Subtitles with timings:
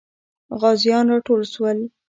[0.61, 1.77] غازیان راټول سول.